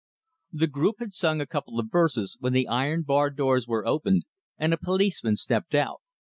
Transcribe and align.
The 0.51 0.65
group 0.65 0.95
had 0.97 1.13
sung 1.13 1.39
a 1.41 1.45
couple 1.45 1.79
of 1.79 1.91
verses, 1.91 2.35
when 2.39 2.53
the 2.53 2.67
iron 2.67 3.03
barred 3.03 3.37
doors 3.37 3.67
were 3.67 3.85
opened, 3.85 4.25
and 4.57 4.73
a 4.73 4.77
policeman 4.77 5.35
stepped 5.35 5.75
out. 5.75 6.01